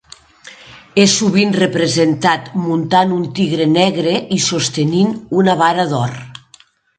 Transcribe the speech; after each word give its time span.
És 1.01 1.11
sovint 1.17 1.51
representat 1.57 2.49
muntant 2.61 3.13
un 3.19 3.27
tigre 3.41 3.67
negre 3.75 4.15
i 4.37 4.41
sostenint 4.47 5.13
una 5.43 5.57
vara 5.61 5.87
d'or. 5.93 6.19